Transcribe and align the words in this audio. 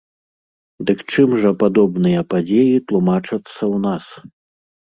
Дык 0.89 0.99
чым 1.11 1.29
жа 1.43 1.43
ж 1.43 1.51
падобныя 1.65 2.25
падзеі 2.35 2.75
тлумачацца 2.89 3.53
ў 3.73 3.77
нас? 3.87 4.05